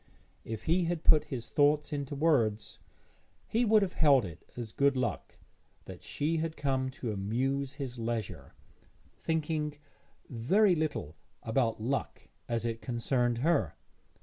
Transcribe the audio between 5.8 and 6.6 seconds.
that she had